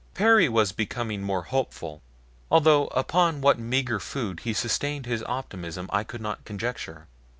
[0.15, 2.01] Perry was becoming more hopeful,
[2.49, 7.05] although upon what meager food he sustained his optimism I could not conjecture.